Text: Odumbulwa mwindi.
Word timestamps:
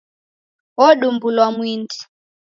Odumbulwa 0.85 1.45
mwindi. 1.55 1.97